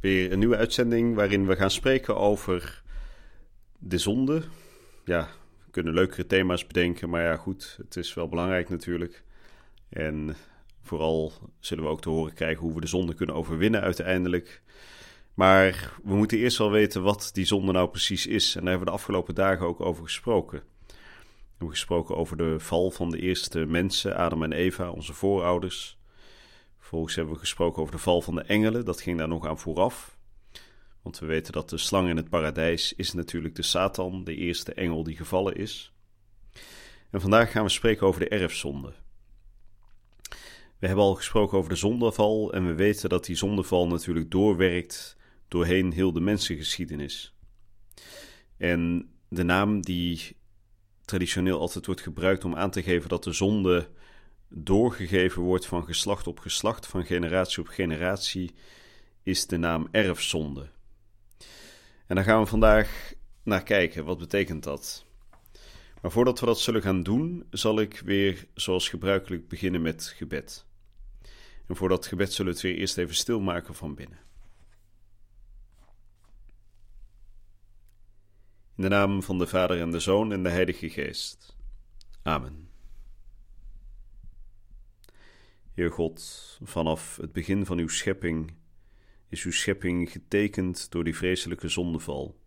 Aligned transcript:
Weer 0.00 0.32
een 0.32 0.38
nieuwe 0.38 0.56
uitzending 0.56 1.14
waarin 1.14 1.46
we 1.46 1.56
gaan 1.56 1.70
spreken 1.70 2.16
over 2.16 2.82
de 3.78 3.98
zonde. 3.98 4.42
Ja, 5.04 5.28
we 5.64 5.70
kunnen 5.70 5.94
leukere 5.94 6.26
thema's 6.26 6.66
bedenken, 6.66 7.10
maar 7.10 7.22
ja, 7.22 7.36
goed, 7.36 7.78
het 7.82 7.96
is 7.96 8.14
wel 8.14 8.28
belangrijk 8.28 8.68
natuurlijk. 8.68 9.24
En 9.88 10.36
vooral 10.82 11.32
zullen 11.60 11.84
we 11.84 11.90
ook 11.90 12.00
te 12.00 12.08
horen 12.08 12.34
krijgen 12.34 12.62
hoe 12.62 12.74
we 12.74 12.80
de 12.80 12.86
zonde 12.86 13.14
kunnen 13.14 13.34
overwinnen 13.34 13.80
uiteindelijk. 13.80 14.62
Maar 15.34 15.92
we 16.04 16.14
moeten 16.14 16.38
eerst 16.38 16.58
wel 16.58 16.70
weten 16.70 17.02
wat 17.02 17.30
die 17.32 17.44
zonde 17.44 17.72
nou 17.72 17.88
precies 17.88 18.26
is. 18.26 18.54
En 18.54 18.60
daar 18.60 18.70
hebben 18.70 18.86
we 18.86 18.92
de 18.92 18.98
afgelopen 18.98 19.34
dagen 19.34 19.66
ook 19.66 19.80
over 19.80 20.02
gesproken. 20.04 20.62
We 20.86 20.94
hebben 21.50 21.70
gesproken 21.70 22.16
over 22.16 22.36
de 22.36 22.60
val 22.60 22.90
van 22.90 23.10
de 23.10 23.18
eerste 23.18 23.66
mensen, 23.66 24.16
Adam 24.16 24.42
en 24.42 24.52
Eva, 24.52 24.90
onze 24.90 25.12
voorouders. 25.14 25.97
Vervolgens 26.88 27.16
hebben 27.16 27.34
we 27.34 27.40
gesproken 27.40 27.82
over 27.82 27.94
de 27.94 28.00
val 28.00 28.22
van 28.22 28.34
de 28.34 28.42
engelen. 28.42 28.84
Dat 28.84 29.00
ging 29.00 29.18
daar 29.18 29.28
nog 29.28 29.46
aan 29.46 29.58
vooraf. 29.58 30.18
Want 31.02 31.18
we 31.18 31.26
weten 31.26 31.52
dat 31.52 31.70
de 31.70 31.78
slang 31.78 32.08
in 32.08 32.16
het 32.16 32.28
paradijs 32.28 32.92
is 32.92 33.12
natuurlijk 33.12 33.54
de 33.54 33.62
Satan, 33.62 34.24
de 34.24 34.34
eerste 34.34 34.74
engel 34.74 35.02
die 35.02 35.16
gevallen 35.16 35.56
is. 35.56 35.92
En 37.10 37.20
vandaag 37.20 37.50
gaan 37.50 37.62
we 37.62 37.68
spreken 37.68 38.06
over 38.06 38.20
de 38.20 38.28
erfzonde. 38.28 38.92
We 40.78 40.86
hebben 40.86 41.04
al 41.04 41.14
gesproken 41.14 41.58
over 41.58 41.70
de 41.70 41.76
zondeval 41.76 42.52
en 42.52 42.66
we 42.66 42.74
weten 42.74 43.08
dat 43.08 43.24
die 43.24 43.36
zondeval 43.36 43.86
natuurlijk 43.86 44.30
doorwerkt 44.30 45.16
doorheen 45.48 45.92
heel 45.92 46.12
de 46.12 46.20
mensengeschiedenis. 46.20 47.34
En 48.56 49.10
de 49.28 49.42
naam 49.42 49.80
die 49.80 50.36
traditioneel 51.04 51.60
altijd 51.60 51.86
wordt 51.86 52.00
gebruikt 52.00 52.44
om 52.44 52.54
aan 52.54 52.70
te 52.70 52.82
geven 52.82 53.08
dat 53.08 53.24
de 53.24 53.32
zonde 53.32 53.88
doorgegeven 54.48 55.42
wordt 55.42 55.66
van 55.66 55.84
geslacht 55.84 56.26
op 56.26 56.38
geslacht, 56.38 56.86
van 56.86 57.04
generatie 57.04 57.60
op 57.60 57.68
generatie, 57.68 58.54
is 59.22 59.46
de 59.46 59.56
naam 59.56 59.88
erfzonde. 59.90 60.70
En 62.06 62.14
daar 62.14 62.24
gaan 62.24 62.40
we 62.40 62.46
vandaag 62.46 63.12
naar 63.42 63.62
kijken. 63.62 64.04
Wat 64.04 64.18
betekent 64.18 64.64
dat? 64.64 65.04
Maar 66.02 66.10
voordat 66.10 66.40
we 66.40 66.46
dat 66.46 66.60
zullen 66.60 66.82
gaan 66.82 67.02
doen, 67.02 67.46
zal 67.50 67.80
ik 67.80 68.00
weer 68.04 68.46
zoals 68.54 68.88
gebruikelijk 68.88 69.48
beginnen 69.48 69.82
met 69.82 70.12
gebed. 70.16 70.66
En 71.66 71.76
voor 71.76 71.88
dat 71.88 72.06
gebed 72.06 72.32
zullen 72.32 72.52
we 72.52 72.58
het 72.58 72.68
weer 72.68 72.76
eerst 72.76 72.98
even 72.98 73.14
stilmaken 73.14 73.74
van 73.74 73.94
binnen. 73.94 74.18
In 78.76 78.82
de 78.84 78.88
naam 78.88 79.22
van 79.22 79.38
de 79.38 79.46
Vader 79.46 79.80
en 79.80 79.90
de 79.90 80.00
Zoon 80.00 80.32
en 80.32 80.42
de 80.42 80.48
Heilige 80.48 80.90
Geest. 80.90 81.56
Amen. 82.22 82.67
Heer 85.78 85.92
God, 85.92 86.58
vanaf 86.62 87.16
het 87.16 87.32
begin 87.32 87.66
van 87.66 87.78
uw 87.78 87.88
schepping 87.88 88.52
is 89.28 89.44
uw 89.44 89.52
schepping 89.52 90.10
getekend 90.10 90.90
door 90.90 91.04
die 91.04 91.16
vreselijke 91.16 91.68
zondeval. 91.68 92.38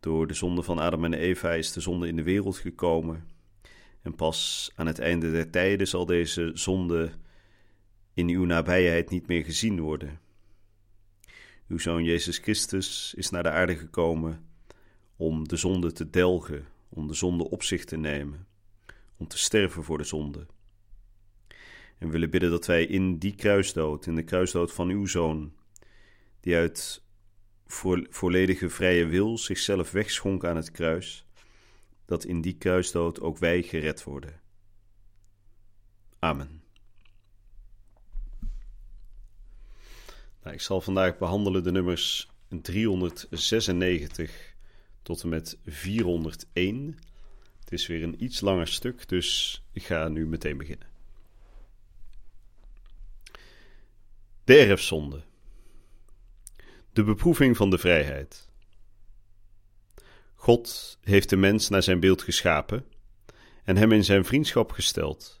Door 0.00 0.26
de 0.26 0.34
zonde 0.34 0.62
van 0.62 0.78
Adam 0.78 1.04
en 1.04 1.14
Eva 1.14 1.52
is 1.52 1.72
de 1.72 1.80
zonde 1.80 2.08
in 2.08 2.16
de 2.16 2.22
wereld 2.22 2.56
gekomen. 2.56 3.28
En 4.02 4.14
pas 4.14 4.70
aan 4.74 4.86
het 4.86 4.98
einde 4.98 5.30
der 5.32 5.50
tijden 5.50 5.88
zal 5.88 6.06
deze 6.06 6.50
zonde 6.54 7.12
in 8.14 8.28
uw 8.28 8.44
nabijheid 8.44 9.10
niet 9.10 9.26
meer 9.26 9.44
gezien 9.44 9.80
worden. 9.80 10.20
Uw 11.68 11.78
zoon 11.78 12.04
Jezus 12.04 12.38
Christus 12.38 13.14
is 13.14 13.30
naar 13.30 13.42
de 13.42 13.50
aarde 13.50 13.76
gekomen 13.76 14.46
om 15.16 15.48
de 15.48 15.56
zonde 15.56 15.92
te 15.92 16.10
delgen, 16.10 16.66
om 16.88 17.06
de 17.06 17.14
zonde 17.14 17.50
op 17.50 17.62
zich 17.62 17.84
te 17.84 17.96
nemen, 17.96 18.46
om 19.16 19.28
te 19.28 19.38
sterven 19.38 19.84
voor 19.84 19.98
de 19.98 20.04
zonde. 20.04 20.46
En 22.00 22.10
willen 22.10 22.30
bidden 22.30 22.50
dat 22.50 22.66
wij 22.66 22.84
in 22.84 23.18
die 23.18 23.34
kruisdood, 23.34 24.06
in 24.06 24.14
de 24.14 24.22
kruisdood 24.22 24.72
van 24.72 24.88
uw 24.88 25.06
zoon, 25.06 25.52
die 26.40 26.56
uit 26.56 27.02
volledige 28.10 28.68
vrije 28.68 29.06
wil 29.06 29.38
zichzelf 29.38 29.90
wegschonk 29.90 30.44
aan 30.44 30.56
het 30.56 30.70
kruis, 30.70 31.26
dat 32.04 32.24
in 32.24 32.40
die 32.40 32.56
kruisdood 32.56 33.20
ook 33.20 33.38
wij 33.38 33.62
gered 33.62 34.04
worden. 34.04 34.40
Amen. 36.18 36.62
Nou, 40.42 40.54
ik 40.54 40.60
zal 40.60 40.80
vandaag 40.80 41.18
behandelen 41.18 41.62
de 41.62 41.72
nummers 41.72 42.30
396 42.48 44.54
tot 45.02 45.22
en 45.22 45.28
met 45.28 45.58
401. 45.64 46.98
Het 47.60 47.72
is 47.72 47.86
weer 47.86 48.02
een 48.02 48.24
iets 48.24 48.40
langer 48.40 48.68
stuk, 48.68 49.08
dus 49.08 49.62
ik 49.72 49.82
ga 49.82 50.08
nu 50.08 50.26
meteen 50.26 50.58
beginnen. 50.58 50.89
De 54.50 54.58
erfzonde. 54.58 55.22
De 56.92 57.04
beproeving 57.04 57.56
van 57.56 57.70
de 57.70 57.78
vrijheid. 57.78 58.50
God 60.34 60.98
heeft 61.02 61.28
de 61.28 61.36
mens 61.36 61.68
naar 61.68 61.82
zijn 61.82 62.00
beeld 62.00 62.22
geschapen 62.22 62.84
en 63.64 63.76
hem 63.76 63.92
in 63.92 64.04
zijn 64.04 64.24
vriendschap 64.24 64.70
gesteld. 64.72 65.40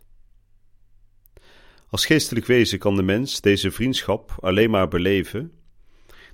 Als 1.88 2.06
geestelijk 2.06 2.46
wezen 2.46 2.78
kan 2.78 2.96
de 2.96 3.02
mens 3.02 3.40
deze 3.40 3.70
vriendschap 3.70 4.36
alleen 4.40 4.70
maar 4.70 4.88
beleven 4.88 5.52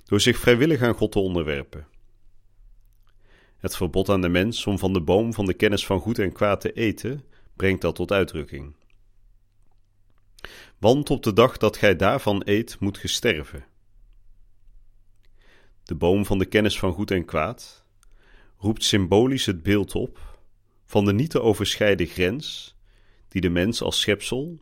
door 0.03 0.21
zich 0.21 0.37
vrijwillig 0.37 0.81
aan 0.81 0.95
God 0.95 1.11
te 1.11 1.19
onderwerpen. 1.19 1.87
Het 3.57 3.75
verbod 3.75 4.09
aan 4.09 4.21
de 4.21 4.29
mens 4.29 4.65
om 4.65 4.79
van 4.79 4.93
de 4.93 5.01
boom 5.01 5.33
van 5.33 5.45
de 5.45 5.53
kennis 5.53 5.85
van 5.85 5.99
goed 5.99 6.19
en 6.19 6.31
kwaad 6.31 6.61
te 6.61 6.73
eten 6.73 7.23
brengt 7.55 7.81
dat 7.81 7.95
tot 7.95 8.11
uitdrukking. 8.11 8.75
Want 10.79 11.09
op 11.09 11.23
de 11.23 11.33
dag 11.33 11.57
dat 11.57 11.77
gij 11.77 11.95
daarvan 11.95 12.41
eet, 12.45 12.79
moet 12.79 12.97
ge 12.97 13.07
sterven. 13.07 13.65
De 15.83 15.95
boom 15.95 16.25
van 16.25 16.37
de 16.37 16.45
kennis 16.45 16.79
van 16.79 16.93
goed 16.93 17.11
en 17.11 17.25
kwaad 17.25 17.85
roept 18.57 18.83
symbolisch 18.83 19.45
het 19.45 19.63
beeld 19.63 19.95
op 19.95 20.39
van 20.85 21.05
de 21.05 21.13
niet 21.13 21.29
te 21.29 21.41
overschrijden 21.41 22.07
grens 22.07 22.75
die 23.27 23.41
de 23.41 23.49
mens 23.49 23.81
als 23.81 23.99
schepsel 23.99 24.59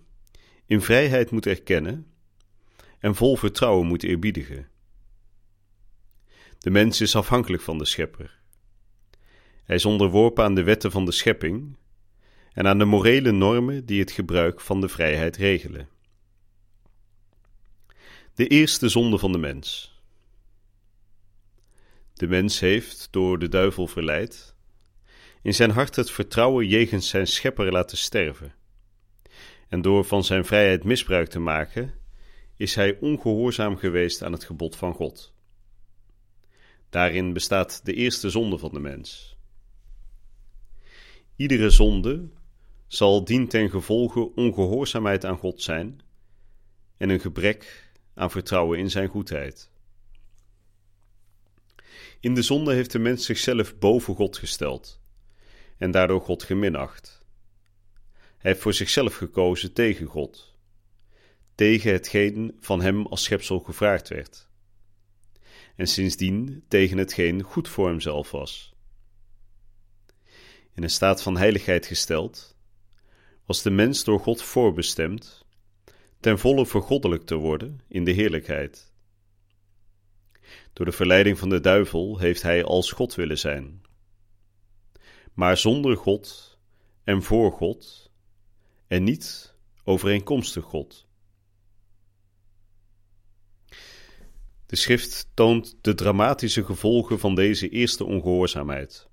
in 0.66 0.82
vrijheid 0.82 1.32
moet 1.32 1.46
erkennen 1.46 2.08
en 3.00 3.16
vol 3.16 3.36
vertrouwen 3.36 3.88
moet 3.88 4.04
eerbiedigen. 4.04 4.68
De 6.60 6.70
mens 6.70 7.02
is 7.02 7.16
afhankelijk 7.16 7.64
van 7.64 7.78
de 7.78 7.86
schepper. 7.86 8.40
Hij 9.64 9.76
is 9.76 9.86
onderworpen 9.86 10.44
aan 10.44 10.56
de 10.56 10.64
wetten 10.64 10.92
van 10.92 11.06
de 11.06 11.12
schepping 11.12 11.78
en 12.54 12.68
aan 12.68 12.78
de 12.78 12.86
morele 12.86 13.32
normen 13.32 13.86
die 13.86 14.00
het 14.00 14.12
gebruik 14.12 14.62
van 14.62 14.82
de 14.82 14.90
vrijheid 14.90 15.38
regelen. 15.38 15.90
De 18.36 18.48
eerste 18.48 18.90
zonde 18.90 19.18
van 19.18 19.32
de 19.32 19.38
mens. 19.38 19.94
De 22.14 22.28
mens 22.28 22.60
heeft, 22.60 23.08
door 23.12 23.40
de 23.40 23.48
duivel 23.50 23.88
verleid, 23.88 24.56
in 25.42 25.54
zijn 25.54 25.70
hart 25.70 25.96
het 25.96 26.12
vertrouwen 26.12 26.68
jegens 26.68 27.10
zijn 27.10 27.28
schepper 27.28 27.72
laten 27.72 27.98
sterven. 27.98 28.54
En 29.70 29.82
door 29.82 30.06
van 30.06 30.24
zijn 30.24 30.46
vrijheid 30.46 30.84
misbruik 30.84 31.30
te 31.30 31.40
maken, 31.40 31.94
is 32.56 32.76
hij 32.76 32.98
ongehoorzaam 33.00 33.78
geweest 33.78 34.24
aan 34.24 34.32
het 34.32 34.44
gebod 34.44 34.76
van 34.76 34.94
God. 34.94 35.34
Daarin 36.90 37.34
bestaat 37.34 37.86
de 37.86 37.94
eerste 37.94 38.30
zonde 38.30 38.58
van 38.58 38.74
de 38.74 38.80
mens. 38.80 39.38
Iedere 41.36 41.70
zonde 41.70 42.30
zal 42.88 43.24
dien 43.24 43.48
ten 43.48 43.70
gevolge 43.70 44.34
ongehoorzaamheid 44.34 45.26
aan 45.26 45.38
God 45.38 45.62
zijn 45.62 46.02
en 46.98 47.10
een 47.10 47.20
gebrek 47.20 47.85
aan 48.16 48.32
vertrouwen 48.32 48.80
in 48.80 48.90
zijn 48.90 49.08
goedheid. 49.08 49.70
In 52.20 52.34
de 52.34 52.42
zonde 52.42 52.74
heeft 52.74 52.92
de 52.92 53.00
mens 53.00 53.26
zichzelf 53.26 53.78
boven 53.78 54.16
God 54.16 54.38
gesteld 54.38 55.02
en 55.78 55.92
daardoor 55.92 56.22
God 56.22 56.44
geminacht. 56.44 57.26
Hij 58.38 58.52
heeft 58.52 58.62
voor 58.62 58.74
zichzelf 58.74 59.16
gekozen 59.16 59.74
tegen 59.74 60.06
God, 60.06 60.56
tegen 61.56 61.92
hetgeen 61.92 62.58
van 62.60 62.82
hem 62.82 63.06
als 63.06 63.24
schepsel 63.24 63.60
gevraagd 63.60 64.08
werd, 64.08 64.50
en 65.76 65.88
sindsdien 65.88 66.64
tegen 66.68 66.98
hetgeen 66.98 67.42
goed 67.42 67.70
voor 67.70 67.88
hemzelf 67.88 68.32
was. 68.32 68.74
In 70.74 70.84
een 70.84 70.90
staat 70.90 71.22
van 71.22 71.38
heiligheid 71.38 71.86
gesteld, 71.86 72.56
was 73.46 73.62
de 73.62 73.70
mens 73.70 74.04
door 74.04 74.20
God 74.20 74.42
voorbestemd 74.42 75.45
ten 76.26 76.40
volle 76.40 76.66
vergoddelijk 76.66 77.24
te 77.24 77.36
worden 77.36 77.82
in 77.88 78.04
de 78.04 78.12
heerlijkheid. 78.12 78.94
Door 80.74 80.86
de 80.86 80.92
verleiding 80.92 81.38
van 81.38 81.50
de 81.50 81.60
duivel 81.60 82.18
heeft 82.18 82.42
hij 82.42 82.64
als 82.64 82.92
God 82.92 83.16
willen 83.16 83.38
zijn. 83.38 83.82
Maar 85.34 85.58
zonder 85.58 85.98
God 85.98 86.58
en 87.04 87.24
voor 87.24 87.52
God 87.52 88.12
en 88.88 89.04
niet 89.04 89.56
overeenkomstig 89.84 90.64
God. 90.64 91.08
De 94.66 94.76
schrift 94.76 95.30
toont 95.34 95.78
de 95.82 95.96
dramatische 95.96 96.64
gevolgen 96.64 97.20
van 97.20 97.36
deze 97.36 97.70
eerste 97.70 98.06
ongehoorzaamheid. 98.06 99.10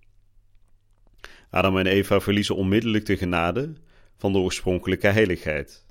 Adam 1.50 1.78
en 1.78 1.86
Eva 1.86 2.20
verliezen 2.20 2.56
onmiddellijk 2.56 3.06
de 3.06 3.16
genade 3.16 3.72
van 4.16 4.32
de 4.32 4.38
oorspronkelijke 4.38 5.08
heiligheid. 5.08 5.90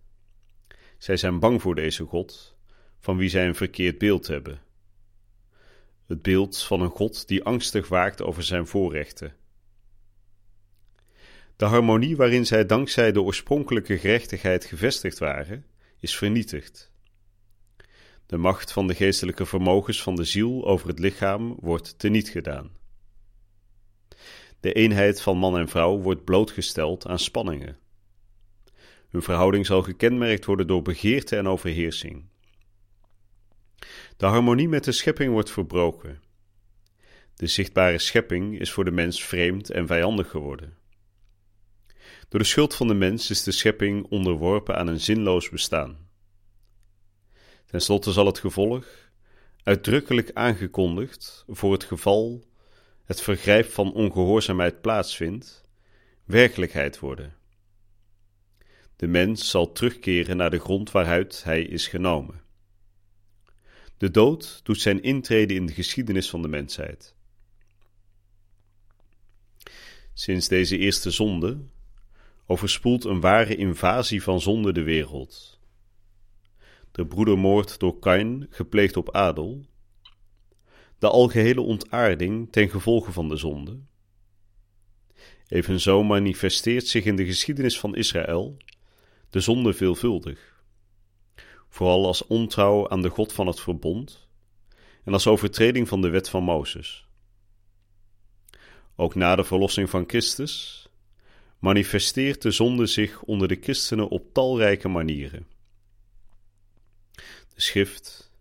Zij 1.01 1.17
zijn 1.17 1.39
bang 1.39 1.61
voor 1.61 1.75
deze 1.75 2.03
God, 2.03 2.55
van 2.99 3.17
wie 3.17 3.29
zij 3.29 3.47
een 3.47 3.55
verkeerd 3.55 3.97
beeld 3.97 4.27
hebben. 4.27 4.61
Het 6.07 6.21
beeld 6.21 6.63
van 6.63 6.81
een 6.81 6.89
God 6.89 7.27
die 7.27 7.43
angstig 7.43 7.87
waakt 7.87 8.21
over 8.21 8.43
zijn 8.43 8.67
voorrechten. 8.67 9.35
De 11.55 11.65
harmonie 11.65 12.15
waarin 12.15 12.45
zij 12.45 12.65
dankzij 12.65 13.11
de 13.11 13.21
oorspronkelijke 13.21 13.97
gerechtigheid 13.97 14.65
gevestigd 14.65 15.19
waren, 15.19 15.65
is 15.99 16.17
vernietigd. 16.17 16.91
De 18.25 18.37
macht 18.37 18.71
van 18.71 18.87
de 18.87 18.95
geestelijke 18.95 19.45
vermogens 19.45 20.03
van 20.03 20.15
de 20.15 20.23
ziel 20.23 20.65
over 20.65 20.87
het 20.87 20.99
lichaam 20.99 21.55
wordt 21.59 21.99
teniet 21.99 22.29
gedaan. 22.29 22.71
De 24.59 24.73
eenheid 24.73 25.21
van 25.21 25.37
man 25.37 25.57
en 25.57 25.69
vrouw 25.69 25.97
wordt 25.97 26.23
blootgesteld 26.23 27.07
aan 27.07 27.19
spanningen. 27.19 27.80
Hun 29.11 29.21
verhouding 29.21 29.65
zal 29.65 29.81
gekenmerkt 29.81 30.45
worden 30.45 30.67
door 30.67 30.81
begeerte 30.81 31.35
en 31.35 31.47
overheersing. 31.47 32.29
De 34.17 34.25
harmonie 34.25 34.67
met 34.67 34.83
de 34.83 34.91
schepping 34.91 35.31
wordt 35.31 35.51
verbroken. 35.51 36.21
De 37.35 37.47
zichtbare 37.47 37.99
schepping 37.99 38.59
is 38.59 38.71
voor 38.71 38.85
de 38.85 38.91
mens 38.91 39.23
vreemd 39.23 39.69
en 39.69 39.87
vijandig 39.87 40.29
geworden. 40.29 40.77
Door 42.29 42.39
de 42.39 42.45
schuld 42.45 42.75
van 42.75 42.87
de 42.87 42.93
mens 42.93 43.29
is 43.29 43.43
de 43.43 43.51
schepping 43.51 44.05
onderworpen 44.09 44.77
aan 44.77 44.87
een 44.87 44.99
zinloos 44.99 45.49
bestaan. 45.49 46.09
Ten 47.65 47.81
slotte 47.81 48.11
zal 48.11 48.25
het 48.25 48.39
gevolg, 48.39 48.85
uitdrukkelijk 49.63 50.31
aangekondigd 50.33 51.43
voor 51.47 51.71
het 51.71 51.83
geval 51.83 52.43
het 53.05 53.21
vergrijp 53.21 53.65
van 53.65 53.93
ongehoorzaamheid 53.93 54.81
plaatsvindt, 54.81 55.63
werkelijkheid 56.25 56.99
worden. 56.99 57.40
De 59.01 59.07
mens 59.07 59.49
zal 59.49 59.71
terugkeren 59.71 60.37
naar 60.37 60.49
de 60.49 60.59
grond 60.59 60.91
waaruit 60.91 61.43
hij 61.43 61.61
is 61.61 61.87
genomen. 61.87 62.41
De 63.97 64.11
dood 64.11 64.59
doet 64.63 64.81
zijn 64.81 65.01
intrede 65.01 65.53
in 65.53 65.65
de 65.65 65.73
geschiedenis 65.73 66.29
van 66.29 66.41
de 66.41 66.47
mensheid. 66.47 67.15
Sinds 70.13 70.47
deze 70.47 70.77
eerste 70.77 71.11
zonde 71.11 71.57
overspoelt 72.45 73.03
een 73.03 73.19
ware 73.19 73.55
invasie 73.55 74.23
van 74.23 74.41
zonde 74.41 74.73
de 74.73 74.83
wereld. 74.83 75.59
De 76.91 77.05
broedermoord 77.05 77.79
door 77.79 77.99
Kain, 77.99 78.47
gepleegd 78.49 78.97
op 78.97 79.11
Adel, 79.11 79.65
de 80.99 81.09
algehele 81.09 81.61
ontaarding 81.61 82.51
ten 82.51 82.69
gevolge 82.69 83.11
van 83.11 83.29
de 83.29 83.35
zonde. 83.35 83.79
Evenzo 85.47 86.03
manifesteert 86.03 86.87
zich 86.87 87.05
in 87.05 87.15
de 87.15 87.25
geschiedenis 87.25 87.79
van 87.79 87.95
Israël 87.95 88.57
de 89.31 89.39
zonde 89.39 89.73
veelvuldig, 89.73 90.63
vooral 91.69 92.05
als 92.05 92.27
ontrouw 92.27 92.89
aan 92.89 93.01
de 93.01 93.09
God 93.09 93.33
van 93.33 93.47
het 93.47 93.59
verbond 93.59 94.27
en 95.03 95.13
als 95.13 95.27
overtreding 95.27 95.87
van 95.87 96.01
de 96.01 96.09
wet 96.09 96.29
van 96.29 96.43
Mozes. 96.43 97.07
Ook 98.95 99.15
na 99.15 99.35
de 99.35 99.43
verlossing 99.43 99.89
van 99.89 100.03
Christus 100.07 100.85
manifesteert 101.59 102.41
de 102.41 102.51
zonde 102.51 102.85
zich 102.85 103.21
onder 103.21 103.47
de 103.47 103.57
christenen 103.61 104.09
op 104.09 104.33
talrijke 104.33 104.87
manieren. 104.87 105.47
De 107.53 107.61
schrift 107.61 108.31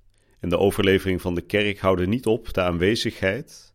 en 0.40 0.48
de 0.48 0.58
overlevering 0.58 1.20
van 1.20 1.34
de 1.34 1.40
kerk 1.40 1.78
houden 1.78 2.08
niet 2.08 2.26
op 2.26 2.52
de 2.52 2.62
aanwezigheid 2.62 3.74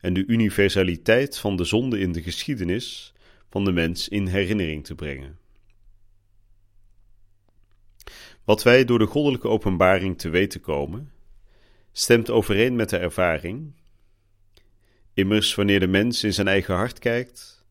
en 0.00 0.14
de 0.14 0.26
universaliteit 0.26 1.38
van 1.38 1.56
de 1.56 1.64
zonde 1.64 1.98
in 1.98 2.12
de 2.12 2.22
geschiedenis 2.22 3.12
van 3.50 3.64
de 3.64 3.72
mens 3.72 4.08
in 4.08 4.26
herinnering 4.26 4.84
te 4.84 4.94
brengen. 4.94 5.41
Wat 8.44 8.62
wij 8.62 8.84
door 8.84 8.98
de 8.98 9.06
goddelijke 9.06 9.48
openbaring 9.48 10.18
te 10.18 10.28
weten 10.28 10.60
komen, 10.60 11.12
stemt 11.92 12.30
overeen 12.30 12.76
met 12.76 12.88
de 12.88 12.96
ervaring. 12.96 13.72
Immers, 15.14 15.54
wanneer 15.54 15.80
de 15.80 15.86
mens 15.86 16.24
in 16.24 16.34
zijn 16.34 16.48
eigen 16.48 16.74
hart 16.74 16.98
kijkt, 16.98 17.64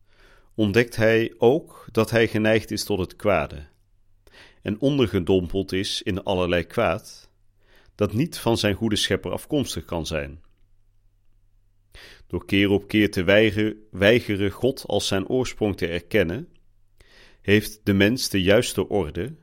ontdekt 0.54 0.96
hij 0.96 1.34
ook 1.38 1.86
dat 1.92 2.10
hij 2.10 2.28
geneigd 2.28 2.70
is 2.70 2.84
tot 2.84 2.98
het 2.98 3.16
kwade 3.16 3.70
en 4.62 4.80
ondergedompeld 4.80 5.72
is 5.72 6.02
in 6.02 6.22
allerlei 6.22 6.64
kwaad, 6.64 7.30
dat 7.94 8.12
niet 8.12 8.38
van 8.38 8.58
zijn 8.58 8.74
goede 8.74 8.96
schepper 8.96 9.32
afkomstig 9.32 9.84
kan 9.84 10.06
zijn. 10.06 10.42
Door 12.26 12.44
keer 12.44 12.70
op 12.70 12.88
keer 12.88 13.10
te 13.10 13.24
weigeren 13.90 14.50
God 14.50 14.84
als 14.86 15.06
zijn 15.06 15.28
oorsprong 15.28 15.76
te 15.76 15.86
erkennen, 15.86 16.48
heeft 17.40 17.80
de 17.84 17.92
mens 17.92 18.28
de 18.28 18.42
juiste 18.42 18.88
orde, 18.88 19.34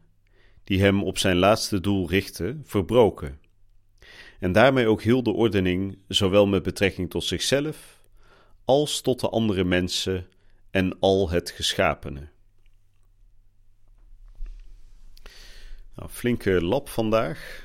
die 0.69 0.81
hem 0.81 1.04
op 1.04 1.18
zijn 1.18 1.38
laatste 1.38 1.80
doel 1.80 2.10
richtte, 2.10 2.57
verbroken. 2.63 3.39
En 4.39 4.51
daarmee 4.51 4.88
ook 4.88 5.01
heel 5.01 5.24
de 5.24 5.31
ordening, 5.31 5.98
zowel 6.07 6.48
met 6.48 6.63
betrekking 6.63 7.10
tot 7.10 7.24
zichzelf, 7.24 8.01
als 8.66 9.01
tot 9.01 9.19
de 9.19 9.30
andere 9.30 9.63
mensen 9.63 10.27
en 10.71 11.00
al 11.00 11.30
het 11.30 11.50
geschapene. 11.50 12.30
Nou, 15.95 16.10
flinke 16.10 16.63
lab 16.63 16.89
vandaag. 16.89 17.63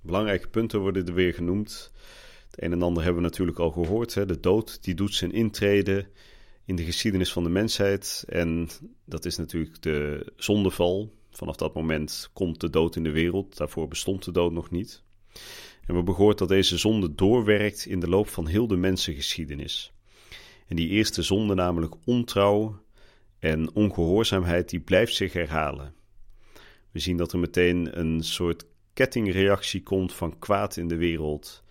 Belangrijke 0.00 0.48
punten 0.48 0.80
worden 0.80 1.06
er 1.06 1.14
weer 1.14 1.34
genoemd. 1.34 1.92
Het 2.50 2.62
een 2.62 2.72
en 2.72 2.82
ander 2.82 3.02
hebben 3.02 3.22
we 3.22 3.28
natuurlijk 3.28 3.58
al 3.58 3.70
gehoord. 3.70 4.14
Hè. 4.14 4.26
De 4.26 4.40
dood 4.40 4.84
die 4.84 4.94
doet 4.94 5.14
zijn 5.14 5.32
intrede 5.32 6.06
in 6.64 6.76
de 6.76 6.84
geschiedenis 6.84 7.32
van 7.32 7.42
de 7.42 7.50
mensheid. 7.50 8.24
En 8.28 8.68
dat 9.04 9.24
is 9.24 9.36
natuurlijk 9.36 9.82
de 9.82 10.32
zondeval. 10.36 11.20
Vanaf 11.32 11.56
dat 11.56 11.74
moment 11.74 12.30
komt 12.32 12.60
de 12.60 12.70
dood 12.70 12.96
in 12.96 13.02
de 13.02 13.10
wereld. 13.10 13.56
Daarvoor 13.56 13.88
bestond 13.88 14.24
de 14.24 14.32
dood 14.32 14.52
nog 14.52 14.70
niet. 14.70 15.02
En 15.32 15.88
we 15.88 15.94
hebben 15.94 16.14
gehoord 16.14 16.38
dat 16.38 16.48
deze 16.48 16.78
zonde 16.78 17.14
doorwerkt 17.14 17.86
in 17.86 18.00
de 18.00 18.08
loop 18.08 18.28
van 18.28 18.46
heel 18.46 18.66
de 18.66 18.76
mensengeschiedenis. 18.76 19.92
En 20.66 20.76
die 20.76 20.88
eerste 20.88 21.22
zonde, 21.22 21.54
namelijk 21.54 21.94
ontrouw 22.04 22.80
en 23.38 23.74
ongehoorzaamheid, 23.74 24.68
die 24.68 24.80
blijft 24.80 25.14
zich 25.14 25.32
herhalen. 25.32 25.94
We 26.90 26.98
zien 26.98 27.16
dat 27.16 27.32
er 27.32 27.38
meteen 27.38 27.98
een 27.98 28.22
soort 28.22 28.66
kettingreactie 28.92 29.82
komt 29.82 30.12
van 30.12 30.38
kwaad 30.38 30.76
in 30.76 30.88
de 30.88 30.96
wereld. 30.96 31.62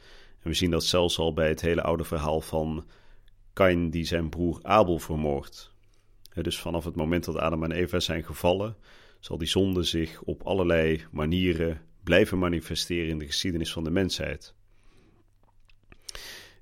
En 0.41 0.49
we 0.49 0.53
zien 0.53 0.71
dat 0.71 0.83
zelfs 0.83 1.17
al 1.17 1.33
bij 1.33 1.47
het 1.47 1.61
hele 1.61 1.81
oude 1.81 2.03
verhaal 2.03 2.41
van 2.41 2.85
Kain 3.53 3.89
die 3.89 4.05
zijn 4.05 4.29
broer 4.29 4.59
Abel 4.61 4.99
vermoordt. 4.99 5.73
Dus 6.33 6.59
vanaf 6.59 6.85
het 6.85 6.95
moment 6.95 7.23
dat 7.23 7.37
Adam 7.37 7.63
en 7.63 7.71
Eva 7.71 7.99
zijn 7.99 8.23
gevallen, 8.23 8.75
zal 9.21 9.37
die 9.37 9.47
zonde 9.47 9.83
zich 9.83 10.21
op 10.21 10.41
allerlei 10.41 11.05
manieren 11.11 11.81
blijven 12.03 12.39
manifesteren 12.39 13.09
in 13.09 13.19
de 13.19 13.25
geschiedenis 13.25 13.71
van 13.71 13.83
de 13.83 13.91
mensheid. 13.91 14.53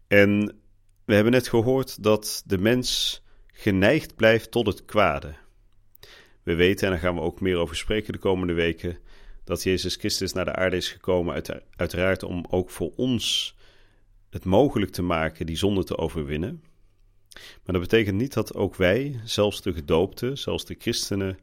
En 0.07 0.59
we 1.05 1.13
hebben 1.13 1.31
net 1.31 1.47
gehoord 1.47 2.03
dat 2.03 2.43
de 2.45 2.57
mens 2.57 3.21
geneigd 3.47 4.15
blijft 4.15 4.51
tot 4.51 4.65
het 4.65 4.85
kwade. 4.85 5.35
We 6.43 6.55
weten, 6.55 6.85
en 6.85 6.91
daar 6.93 7.01
gaan 7.01 7.15
we 7.15 7.21
ook 7.21 7.41
meer 7.41 7.57
over 7.57 7.75
spreken 7.75 8.13
de 8.13 8.19
komende 8.19 8.53
weken, 8.53 8.97
dat 9.43 9.63
Jezus 9.63 9.95
Christus 9.95 10.33
naar 10.33 10.45
de 10.45 10.55
aarde 10.55 10.75
is 10.75 10.91
gekomen, 10.91 11.43
uiteraard 11.75 12.23
om 12.23 12.45
ook 12.49 12.69
voor 12.69 12.91
ons 12.95 13.55
het 14.29 14.45
mogelijk 14.45 14.91
te 14.91 15.01
maken 15.01 15.45
die 15.45 15.57
zonde 15.57 15.83
te 15.83 15.97
overwinnen. 15.97 16.63
Maar 17.33 17.73
dat 17.73 17.81
betekent 17.81 18.17
niet 18.17 18.33
dat 18.33 18.55
ook 18.55 18.75
wij, 18.75 19.19
zelfs 19.23 19.61
de 19.61 19.73
gedoopten, 19.73 20.37
zelfs 20.37 20.65
de 20.65 20.75
christenen, 20.79 21.37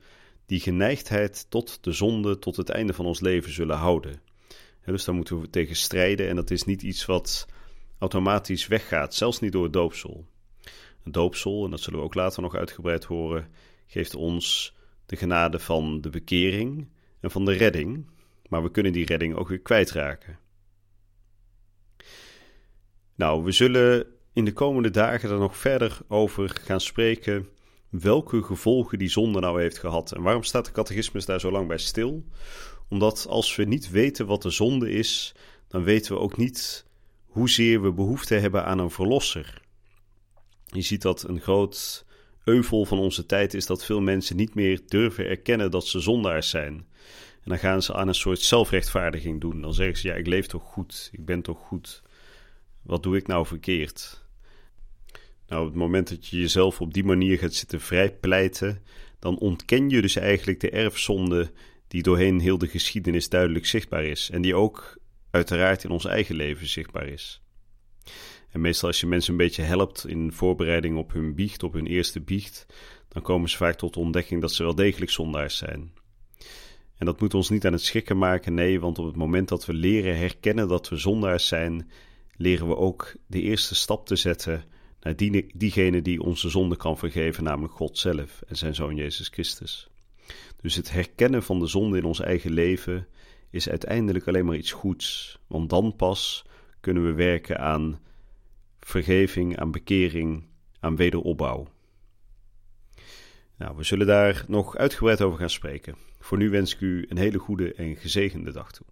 die 0.46 0.60
geneigdheid 0.60 1.46
tot 1.50 1.84
de 1.84 1.92
zonde 1.92 2.38
tot 2.38 2.56
het 2.56 2.68
einde 2.68 2.92
van 2.92 3.06
ons 3.06 3.20
leven 3.20 3.52
zullen 3.52 3.76
houden. 3.76 4.20
dus 4.84 5.04
daar 5.04 5.14
moeten 5.14 5.40
we 5.40 5.50
tegen 5.50 5.76
strijden 5.76 6.28
en 6.28 6.36
dat 6.36 6.50
is 6.50 6.64
niet 6.64 6.82
iets 6.82 7.06
wat 7.06 7.46
automatisch 7.98 8.66
weggaat, 8.66 9.14
zelfs 9.14 9.40
niet 9.40 9.52
door 9.52 9.64
het 9.64 9.72
doopsel. 9.72 10.26
Een 11.04 11.12
doopsel, 11.12 11.64
en 11.64 11.70
dat 11.70 11.80
zullen 11.80 11.98
we 11.98 12.04
ook 12.04 12.14
later 12.14 12.42
nog 12.42 12.54
uitgebreid 12.54 13.04
horen, 13.04 13.48
geeft 13.86 14.14
ons 14.14 14.74
de 15.06 15.16
genade 15.16 15.58
van 15.58 16.00
de 16.00 16.10
bekering 16.10 16.88
en 17.20 17.30
van 17.30 17.44
de 17.44 17.52
redding, 17.52 18.10
maar 18.48 18.62
we 18.62 18.70
kunnen 18.70 18.92
die 18.92 19.06
redding 19.06 19.34
ook 19.34 19.48
weer 19.48 19.60
kwijtraken. 19.60 20.38
Nou, 23.14 23.44
we 23.44 23.52
zullen 23.52 24.06
in 24.32 24.44
de 24.44 24.52
komende 24.52 24.90
dagen 24.90 25.30
er 25.30 25.38
nog 25.38 25.56
verder 25.56 25.98
over 26.08 26.48
gaan 26.48 26.80
spreken 26.80 27.48
welke 27.88 28.42
gevolgen 28.42 28.98
die 28.98 29.08
zonde 29.08 29.40
nou 29.40 29.60
heeft 29.60 29.78
gehad. 29.78 30.12
En 30.12 30.22
waarom 30.22 30.42
staat 30.42 30.64
de 30.64 30.72
catechismus 30.72 31.24
daar 31.24 31.40
zo 31.40 31.50
lang 31.50 31.68
bij 31.68 31.78
stil? 31.78 32.24
Omdat 32.88 33.26
als 33.28 33.56
we 33.56 33.64
niet 33.64 33.90
weten 33.90 34.26
wat 34.26 34.42
de 34.42 34.50
zonde 34.50 34.90
is, 34.90 35.34
dan 35.68 35.82
weten 35.82 36.14
we 36.14 36.20
ook 36.20 36.36
niet 36.36 36.86
hoezeer 37.26 37.82
we 37.82 37.92
behoefte 37.92 38.34
hebben 38.34 38.64
aan 38.64 38.78
een 38.78 38.90
verlosser. 38.90 39.62
Je 40.66 40.82
ziet 40.82 41.02
dat 41.02 41.22
een 41.22 41.40
groot 41.40 42.04
euvel 42.44 42.84
van 42.84 42.98
onze 42.98 43.26
tijd 43.26 43.54
is 43.54 43.66
dat 43.66 43.84
veel 43.84 44.00
mensen 44.00 44.36
niet 44.36 44.54
meer 44.54 44.80
durven 44.86 45.26
erkennen 45.26 45.70
dat 45.70 45.86
ze 45.86 46.00
zondaars 46.00 46.50
zijn. 46.50 46.86
En 47.42 47.52
dan 47.52 47.58
gaan 47.58 47.82
ze 47.82 47.94
aan 47.94 48.08
een 48.08 48.14
soort 48.14 48.40
zelfrechtvaardiging 48.40 49.40
doen. 49.40 49.60
Dan 49.60 49.74
zeggen 49.74 49.98
ze: 49.98 50.08
Ja, 50.08 50.14
ik 50.14 50.26
leef 50.26 50.46
toch 50.46 50.62
goed, 50.62 51.08
ik 51.12 51.24
ben 51.24 51.42
toch 51.42 51.58
goed. 51.58 52.02
Wat 52.82 53.02
doe 53.02 53.16
ik 53.16 53.26
nou 53.26 53.46
verkeerd? 53.46 54.25
Nou, 55.48 55.62
op 55.62 55.68
het 55.68 55.76
moment 55.76 56.08
dat 56.08 56.26
je 56.26 56.38
jezelf 56.38 56.80
op 56.80 56.94
die 56.94 57.04
manier 57.04 57.38
gaat 57.38 57.54
zitten 57.54 57.80
vrijpleiten, 57.80 58.82
dan 59.18 59.38
ontken 59.38 59.88
je 59.88 60.00
dus 60.00 60.16
eigenlijk 60.16 60.60
de 60.60 60.70
erfzonde 60.70 61.50
die 61.88 62.02
doorheen 62.02 62.40
heel 62.40 62.58
de 62.58 62.68
geschiedenis 62.68 63.28
duidelijk 63.28 63.66
zichtbaar 63.66 64.04
is. 64.04 64.30
En 64.30 64.42
die 64.42 64.54
ook 64.54 64.98
uiteraard 65.30 65.84
in 65.84 65.90
ons 65.90 66.04
eigen 66.04 66.34
leven 66.34 66.66
zichtbaar 66.66 67.06
is. 67.06 67.42
En 68.50 68.60
meestal 68.60 68.88
als 68.88 69.00
je 69.00 69.06
mensen 69.06 69.30
een 69.30 69.38
beetje 69.38 69.62
helpt 69.62 70.06
in 70.06 70.32
voorbereiding 70.32 70.96
op 70.96 71.12
hun 71.12 71.34
biecht, 71.34 71.62
op 71.62 71.72
hun 71.72 71.86
eerste 71.86 72.20
biecht, 72.20 72.66
dan 73.08 73.22
komen 73.22 73.48
ze 73.48 73.56
vaak 73.56 73.74
tot 73.74 73.94
de 73.94 74.00
ontdekking 74.00 74.40
dat 74.40 74.52
ze 74.52 74.62
wel 74.62 74.74
degelijk 74.74 75.10
zondaars 75.10 75.56
zijn. 75.56 75.92
En 76.96 77.06
dat 77.06 77.20
moet 77.20 77.34
ons 77.34 77.50
niet 77.50 77.66
aan 77.66 77.72
het 77.72 77.82
schrikken 77.82 78.18
maken, 78.18 78.54
nee, 78.54 78.80
want 78.80 78.98
op 78.98 79.06
het 79.06 79.16
moment 79.16 79.48
dat 79.48 79.66
we 79.66 79.72
leren 79.72 80.18
herkennen 80.18 80.68
dat 80.68 80.88
we 80.88 80.96
zondaars 80.96 81.48
zijn, 81.48 81.90
leren 82.36 82.68
we 82.68 82.76
ook 82.76 83.14
de 83.26 83.40
eerste 83.40 83.74
stap 83.74 84.06
te 84.06 84.16
zetten 84.16 84.64
die, 85.14 85.46
diegene 85.54 86.02
die 86.02 86.22
onze 86.22 86.48
zonde 86.48 86.76
kan 86.76 86.98
vergeven, 86.98 87.44
namelijk 87.44 87.74
God 87.74 87.98
zelf 87.98 88.42
en 88.46 88.56
zijn 88.56 88.74
Zoon 88.74 88.96
Jezus 88.96 89.28
Christus. 89.28 89.88
Dus 90.60 90.74
het 90.74 90.90
herkennen 90.90 91.42
van 91.42 91.58
de 91.58 91.66
zonde 91.66 91.98
in 91.98 92.04
ons 92.04 92.20
eigen 92.20 92.52
leven 92.52 93.06
is 93.50 93.68
uiteindelijk 93.68 94.28
alleen 94.28 94.44
maar 94.44 94.56
iets 94.56 94.72
goeds, 94.72 95.38
want 95.46 95.70
dan 95.70 95.96
pas 95.96 96.44
kunnen 96.80 97.04
we 97.04 97.12
werken 97.12 97.58
aan 97.58 98.00
vergeving, 98.80 99.58
aan 99.58 99.70
bekering, 99.70 100.44
aan 100.80 100.96
wederopbouw. 100.96 101.68
Nou, 103.58 103.76
we 103.76 103.84
zullen 103.84 104.06
daar 104.06 104.44
nog 104.48 104.76
uitgebreid 104.76 105.22
over 105.22 105.38
gaan 105.38 105.50
spreken. 105.50 105.96
Voor 106.18 106.38
nu 106.38 106.50
wens 106.50 106.74
ik 106.74 106.80
u 106.80 107.06
een 107.08 107.18
hele 107.18 107.38
goede 107.38 107.74
en 107.74 107.96
gezegende 107.96 108.52
dag 108.52 108.72
toe. 108.72 108.86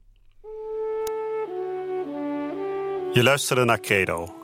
Je 3.12 3.22
luisterde 3.22 3.64
naar 3.64 3.80
Credo, 3.80 4.43